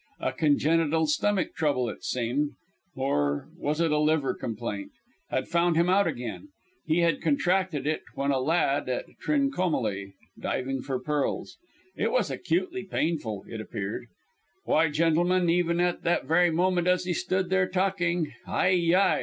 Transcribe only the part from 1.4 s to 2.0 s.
trouble,